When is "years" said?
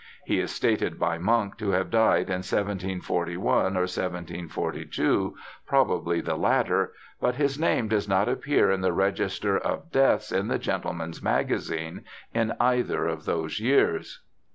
13.59-14.23